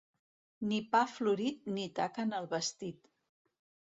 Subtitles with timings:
[0.69, 3.11] Ni pa florit ni taca en el vestit.